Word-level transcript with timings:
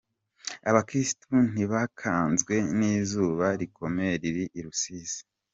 Abakirisitu 0.69 1.33
ntibakanzwe 1.53 2.55
n’izuba 2.77 3.45
rikomeye 3.59 4.13
riri 4.21 4.45
i 4.59 4.61
Rusizi. 4.65 5.21